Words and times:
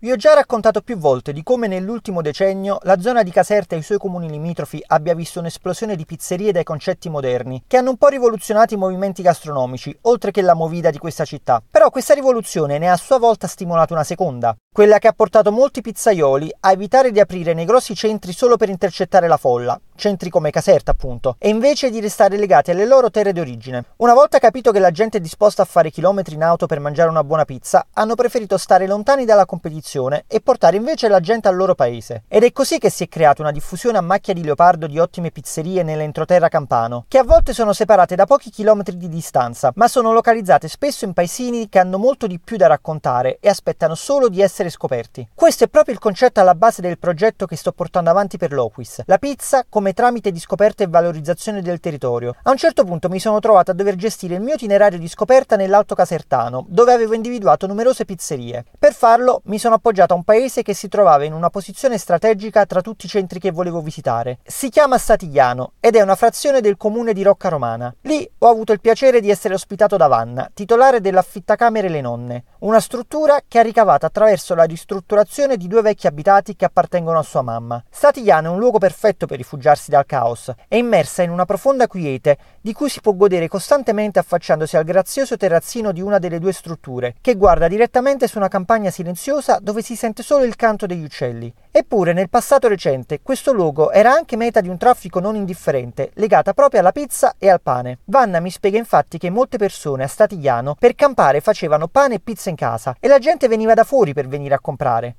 Vi 0.00 0.12
ho 0.12 0.14
già 0.14 0.32
raccontato 0.32 0.80
più 0.80 0.96
volte 0.96 1.32
di 1.32 1.42
come 1.42 1.66
nell'ultimo 1.66 2.22
decennio 2.22 2.78
la 2.82 3.00
zona 3.00 3.24
di 3.24 3.32
Caserta 3.32 3.74
e 3.74 3.80
i 3.80 3.82
suoi 3.82 3.98
comuni 3.98 4.30
limitrofi 4.30 4.80
abbia 4.86 5.12
visto 5.12 5.40
un'esplosione 5.40 5.96
di 5.96 6.06
pizzerie 6.06 6.52
dai 6.52 6.62
concetti 6.62 7.08
moderni, 7.08 7.64
che 7.66 7.78
hanno 7.78 7.90
un 7.90 7.96
po' 7.96 8.06
rivoluzionato 8.06 8.74
i 8.74 8.76
movimenti 8.76 9.22
gastronomici, 9.22 9.92
oltre 10.02 10.30
che 10.30 10.40
la 10.40 10.54
movida 10.54 10.92
di 10.92 10.98
questa 10.98 11.24
città. 11.24 11.60
Però 11.68 11.90
questa 11.90 12.14
rivoluzione 12.14 12.78
ne 12.78 12.88
ha 12.88 12.92
a 12.92 12.96
sua 12.96 13.18
volta 13.18 13.48
stimolato 13.48 13.92
una 13.92 14.04
seconda, 14.04 14.56
quella 14.78 14.98
che 14.98 15.08
ha 15.08 15.12
portato 15.12 15.50
molti 15.50 15.80
pizzaioli 15.80 16.54
a 16.60 16.70
evitare 16.70 17.10
di 17.10 17.18
aprire 17.18 17.52
nei 17.52 17.64
grossi 17.64 17.96
centri 17.96 18.32
solo 18.32 18.56
per 18.56 18.68
intercettare 18.68 19.26
la 19.26 19.36
folla, 19.36 19.80
centri 19.96 20.30
come 20.30 20.52
Caserta 20.52 20.92
appunto, 20.92 21.34
e 21.40 21.48
invece 21.48 21.90
di 21.90 21.98
restare 21.98 22.36
legati 22.36 22.70
alle 22.70 22.86
loro 22.86 23.10
terre 23.10 23.32
d'origine. 23.32 23.84
Una 23.96 24.14
volta 24.14 24.38
capito 24.38 24.70
che 24.70 24.78
la 24.78 24.92
gente 24.92 25.18
è 25.18 25.20
disposta 25.20 25.62
a 25.62 25.64
fare 25.64 25.90
chilometri 25.90 26.36
in 26.36 26.44
auto 26.44 26.66
per 26.66 26.78
mangiare 26.78 27.08
una 27.10 27.24
buona 27.24 27.44
pizza, 27.44 27.88
hanno 27.94 28.14
preferito 28.14 28.56
stare 28.56 28.86
lontani 28.86 29.24
dalla 29.24 29.46
competizione 29.46 30.26
e 30.28 30.40
portare 30.40 30.76
invece 30.76 31.08
la 31.08 31.18
gente 31.18 31.48
al 31.48 31.56
loro 31.56 31.74
paese. 31.74 32.22
Ed 32.28 32.44
è 32.44 32.52
così 32.52 32.78
che 32.78 32.90
si 32.90 33.02
è 33.02 33.08
creata 33.08 33.42
una 33.42 33.50
diffusione 33.50 33.98
a 33.98 34.02
macchia 34.02 34.32
di 34.32 34.44
leopardo 34.44 34.86
di 34.86 35.00
ottime 35.00 35.32
pizzerie 35.32 35.82
nell'entroterra 35.82 36.46
campano, 36.46 37.06
che 37.08 37.18
a 37.18 37.24
volte 37.24 37.52
sono 37.52 37.72
separate 37.72 38.14
da 38.14 38.26
pochi 38.26 38.50
chilometri 38.50 38.96
di 38.96 39.08
distanza, 39.08 39.72
ma 39.74 39.88
sono 39.88 40.12
localizzate 40.12 40.68
spesso 40.68 41.04
in 41.04 41.14
paesini 41.14 41.68
che 41.68 41.80
hanno 41.80 41.98
molto 41.98 42.28
di 42.28 42.38
più 42.38 42.56
da 42.56 42.68
raccontare 42.68 43.38
e 43.40 43.48
aspettano 43.48 43.96
solo 43.96 44.28
di 44.28 44.40
essere 44.40 44.66
scoperti. 44.70 45.28
Questo 45.34 45.64
è 45.64 45.68
proprio 45.68 45.94
il 45.94 46.00
concetto 46.00 46.40
alla 46.40 46.54
base 46.54 46.82
del 46.82 46.98
progetto 46.98 47.46
che 47.46 47.56
sto 47.56 47.72
portando 47.72 48.10
avanti 48.10 48.36
per 48.36 48.52
Loquis. 48.52 49.02
La 49.06 49.18
pizza 49.18 49.64
come 49.68 49.92
tramite 49.92 50.30
di 50.30 50.38
scoperta 50.40 50.84
e 50.84 50.88
valorizzazione 50.88 51.62
del 51.62 51.80
territorio. 51.80 52.34
A 52.42 52.50
un 52.50 52.56
certo 52.56 52.84
punto 52.84 53.08
mi 53.08 53.20
sono 53.20 53.40
trovato 53.40 53.70
a 53.70 53.74
dover 53.74 53.96
gestire 53.96 54.34
il 54.34 54.40
mio 54.40 54.54
itinerario 54.54 54.98
di 54.98 55.08
scoperta 55.08 55.56
nell'Alto 55.56 55.94
Casertano, 55.94 56.64
dove 56.68 56.92
avevo 56.92 57.14
individuato 57.14 57.66
numerose 57.66 58.04
pizzerie. 58.04 58.64
Per 58.78 58.92
farlo 58.94 59.42
mi 59.44 59.58
sono 59.58 59.76
appoggiato 59.76 60.12
a 60.12 60.16
un 60.16 60.24
paese 60.24 60.62
che 60.62 60.74
si 60.74 60.88
trovava 60.88 61.24
in 61.24 61.32
una 61.32 61.50
posizione 61.50 61.98
strategica 61.98 62.66
tra 62.66 62.80
tutti 62.80 63.06
i 63.06 63.08
centri 63.08 63.38
che 63.38 63.50
volevo 63.50 63.80
visitare. 63.80 64.38
Si 64.44 64.68
chiama 64.68 64.98
Statigliano 64.98 65.72
ed 65.80 65.96
è 65.96 66.00
una 66.00 66.16
frazione 66.16 66.60
del 66.60 66.76
comune 66.76 67.12
di 67.12 67.22
Rocca 67.22 67.48
Romana. 67.48 67.94
Lì 68.02 68.28
ho 68.38 68.48
avuto 68.48 68.72
il 68.72 68.80
piacere 68.80 69.20
di 69.20 69.30
essere 69.30 69.54
ospitato 69.54 69.96
da 69.96 70.06
Vanna, 70.06 70.50
titolare 70.52 71.00
dell'affittacamere 71.00 71.88
Le 71.88 72.00
Nonne, 72.00 72.44
una 72.60 72.80
struttura 72.80 73.40
che 73.46 73.58
ha 73.58 73.62
ricavato 73.62 74.06
attraverso 74.06 74.47
la 74.54 74.64
ristrutturazione 74.64 75.56
di 75.56 75.66
due 75.66 75.82
vecchi 75.82 76.06
abitati 76.06 76.56
che 76.56 76.64
appartengono 76.64 77.18
a 77.18 77.22
sua 77.22 77.42
mamma. 77.42 77.82
Statigliano 77.90 78.48
è 78.48 78.50
un 78.50 78.58
luogo 78.58 78.78
perfetto 78.78 79.26
per 79.26 79.36
rifugiarsi 79.36 79.90
dal 79.90 80.06
caos, 80.06 80.52
è 80.68 80.76
immersa 80.76 81.22
in 81.22 81.30
una 81.30 81.44
profonda 81.44 81.86
quiete 81.86 82.38
di 82.60 82.72
cui 82.72 82.88
si 82.88 83.00
può 83.00 83.12
godere 83.14 83.48
costantemente 83.48 84.18
affacciandosi 84.18 84.76
al 84.76 84.84
grazioso 84.84 85.36
terrazzino 85.36 85.92
di 85.92 86.00
una 86.00 86.18
delle 86.18 86.38
due 86.38 86.52
strutture, 86.52 87.14
che 87.20 87.34
guarda 87.34 87.68
direttamente 87.68 88.26
su 88.26 88.38
una 88.38 88.48
campagna 88.48 88.90
silenziosa 88.90 89.58
dove 89.60 89.82
si 89.82 89.96
sente 89.96 90.22
solo 90.22 90.44
il 90.44 90.56
canto 90.56 90.86
degli 90.86 91.04
uccelli. 91.04 91.52
Eppure 91.70 92.12
nel 92.12 92.28
passato 92.28 92.66
recente 92.68 93.20
questo 93.22 93.52
luogo 93.52 93.90
era 93.92 94.12
anche 94.12 94.36
meta 94.36 94.60
di 94.60 94.68
un 94.68 94.78
traffico 94.78 95.20
non 95.20 95.36
indifferente, 95.36 96.10
legata 96.14 96.52
proprio 96.52 96.80
alla 96.80 96.92
pizza 96.92 97.34
e 97.38 97.48
al 97.48 97.60
pane. 97.60 97.98
Vanna 98.06 98.40
mi 98.40 98.50
spiega 98.50 98.78
infatti 98.78 99.18
che 99.18 99.30
molte 99.30 99.58
persone 99.58 100.04
a 100.04 100.08
Statigliano 100.08 100.74
per 100.78 100.94
campare 100.94 101.40
facevano 101.40 101.86
pane 101.86 102.16
e 102.16 102.20
pizza 102.20 102.50
in 102.50 102.56
casa 102.56 102.96
e 102.98 103.08
la 103.08 103.18
gente 103.18 103.48
veniva 103.48 103.74
da 103.74 103.84
fuori 103.84 104.12
per 104.12 104.26
venire 104.38 104.54
a 104.54 104.60
comprare. 104.60 105.16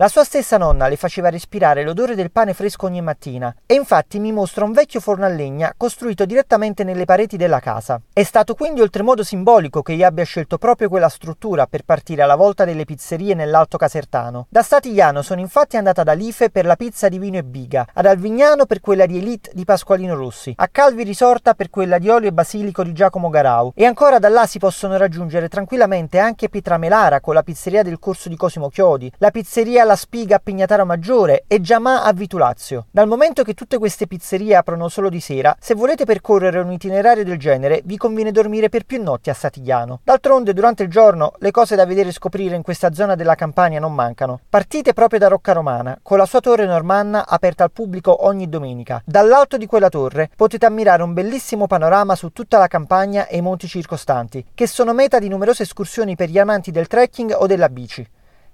La 0.00 0.06
sua 0.06 0.22
stessa 0.22 0.58
nonna 0.58 0.86
le 0.86 0.94
faceva 0.94 1.28
respirare 1.28 1.82
l'odore 1.82 2.14
del 2.14 2.30
pane 2.30 2.54
fresco 2.54 2.86
ogni 2.86 3.00
mattina 3.00 3.52
e 3.66 3.74
infatti 3.74 4.20
mi 4.20 4.30
mostra 4.30 4.64
un 4.64 4.70
vecchio 4.70 5.00
forno 5.00 5.24
a 5.24 5.28
legna 5.28 5.74
costruito 5.76 6.24
direttamente 6.24 6.84
nelle 6.84 7.04
pareti 7.04 7.36
della 7.36 7.58
casa. 7.58 8.00
È 8.12 8.22
stato 8.22 8.54
quindi 8.54 8.80
oltremodo 8.80 9.24
simbolico 9.24 9.82
che 9.82 9.94
io 9.94 10.06
abbia 10.06 10.22
scelto 10.22 10.56
proprio 10.56 10.88
quella 10.88 11.08
struttura 11.08 11.66
per 11.66 11.82
partire 11.82 12.22
alla 12.22 12.36
volta 12.36 12.64
delle 12.64 12.84
pizzerie 12.84 13.34
nell'Alto 13.34 13.76
Casertano. 13.76 14.46
Da 14.48 14.62
Statigliano 14.62 15.20
sono 15.22 15.40
infatti 15.40 15.76
andata 15.76 16.02
ad 16.02 16.08
Alife 16.08 16.50
per 16.50 16.64
la 16.64 16.76
pizza 16.76 17.08
di 17.08 17.18
vino 17.18 17.38
e 17.38 17.42
biga, 17.42 17.84
ad 17.92 18.06
Alvignano 18.06 18.66
per 18.66 18.78
quella 18.78 19.04
di 19.04 19.18
Elite 19.18 19.50
di 19.52 19.64
Pasqualino 19.64 20.14
Rossi, 20.14 20.54
a 20.56 20.68
Calvi 20.68 21.02
Risorta 21.02 21.54
per 21.54 21.70
quella 21.70 21.98
di 21.98 22.08
olio 22.08 22.28
e 22.28 22.32
basilico 22.32 22.84
di 22.84 22.92
Giacomo 22.92 23.30
Garau 23.30 23.72
e 23.74 23.84
ancora 23.84 24.20
da 24.20 24.28
là 24.28 24.46
si 24.46 24.60
possono 24.60 24.96
raggiungere 24.96 25.48
tranquillamente 25.48 26.20
anche 26.20 26.48
Pietramelara 26.48 27.18
con 27.18 27.34
la 27.34 27.42
pizzeria 27.42 27.82
del 27.82 27.98
corso 27.98 28.28
di 28.28 28.36
Cosimo 28.36 28.68
Chiodi, 28.68 29.10
la 29.18 29.32
pizzeria 29.32 29.86
la 29.88 29.96
Spiga 29.96 30.36
a 30.36 30.38
Pignataro 30.38 30.84
Maggiore 30.84 31.44
e 31.46 31.62
Giamà 31.62 32.04
a 32.04 32.12
Vitulazio. 32.12 32.88
Dal 32.90 33.08
momento 33.08 33.42
che 33.42 33.54
tutte 33.54 33.78
queste 33.78 34.06
pizzerie 34.06 34.54
aprono 34.54 34.90
solo 34.90 35.08
di 35.08 35.18
sera, 35.18 35.56
se 35.58 35.74
volete 35.74 36.04
percorrere 36.04 36.60
un 36.60 36.70
itinerario 36.70 37.24
del 37.24 37.38
genere 37.38 37.80
vi 37.86 37.96
conviene 37.96 38.30
dormire 38.30 38.68
per 38.68 38.84
più 38.84 39.02
notti 39.02 39.30
a 39.30 39.34
Satigliano. 39.34 40.00
D'altronde 40.04 40.52
durante 40.52 40.82
il 40.82 40.90
giorno 40.90 41.32
le 41.38 41.50
cose 41.50 41.74
da 41.74 41.86
vedere 41.86 42.10
e 42.10 42.12
scoprire 42.12 42.54
in 42.54 42.60
questa 42.60 42.92
zona 42.92 43.14
della 43.14 43.34
Campania 43.34 43.80
non 43.80 43.94
mancano. 43.94 44.40
Partite 44.46 44.92
proprio 44.92 45.18
da 45.18 45.28
Rocca 45.28 45.54
Romana, 45.54 45.98
con 46.02 46.18
la 46.18 46.26
sua 46.26 46.40
torre 46.40 46.66
normanna 46.66 47.26
aperta 47.26 47.64
al 47.64 47.72
pubblico 47.72 48.26
ogni 48.26 48.46
domenica. 48.46 49.00
Dall'alto 49.06 49.56
di 49.56 49.64
quella 49.64 49.88
torre 49.88 50.28
potete 50.36 50.66
ammirare 50.66 51.02
un 51.02 51.14
bellissimo 51.14 51.66
panorama 51.66 52.14
su 52.14 52.30
tutta 52.30 52.58
la 52.58 52.66
campagna 52.66 53.26
e 53.26 53.38
i 53.38 53.40
monti 53.40 53.66
circostanti, 53.66 54.44
che 54.54 54.66
sono 54.66 54.92
meta 54.92 55.18
di 55.18 55.28
numerose 55.28 55.62
escursioni 55.62 56.14
per 56.14 56.28
gli 56.28 56.38
amanti 56.38 56.70
del 56.70 56.88
trekking 56.88 57.34
o 57.34 57.46
della 57.46 57.70
bici. 57.70 58.06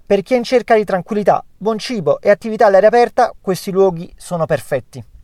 Per 0.07 0.21
chi 0.21 0.35
è 0.35 0.37
in 0.37 0.43
cerca 0.43 0.75
di 0.75 0.83
tranquillità, 0.83 1.43
buon 1.57 1.79
cibo 1.79 2.21
e 2.21 2.29
attività 2.29 2.67
all'aria 2.67 2.89
aperta, 2.89 3.33
questi 3.41 3.71
luoghi 3.71 4.13
sono 4.15 4.45
perfetti. 4.45 5.03